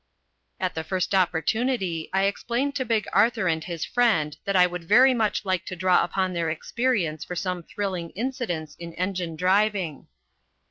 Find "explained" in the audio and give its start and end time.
2.23-2.73